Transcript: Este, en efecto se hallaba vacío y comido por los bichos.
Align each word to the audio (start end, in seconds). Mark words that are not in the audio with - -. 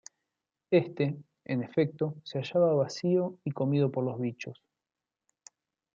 Este, 0.71 1.15
en 1.45 1.61
efecto 1.61 2.15
se 2.23 2.39
hallaba 2.39 2.73
vacío 2.73 3.37
y 3.43 3.51
comido 3.51 3.91
por 3.91 4.03
los 4.03 4.19
bichos. 4.19 4.59